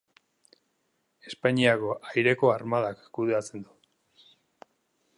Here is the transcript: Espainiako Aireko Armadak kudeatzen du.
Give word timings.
Espainiako 1.31 1.93
Aireko 2.13 2.51
Armadak 2.57 3.07
kudeatzen 3.19 3.67
du. 3.71 3.81